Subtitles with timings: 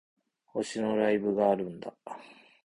[0.55, 1.93] 推しのライブがあるんだ